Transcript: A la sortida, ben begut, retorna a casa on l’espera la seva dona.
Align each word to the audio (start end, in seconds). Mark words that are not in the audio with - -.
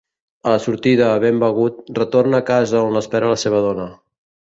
A 0.45 0.53
la 0.53 0.61
sortida, 0.63 1.09
ben 1.25 1.37
begut, 1.45 1.83
retorna 2.01 2.43
a 2.43 2.49
casa 2.51 2.85
on 2.89 2.99
l’espera 3.01 3.35
la 3.37 3.41
seva 3.47 3.65
dona. 3.71 3.91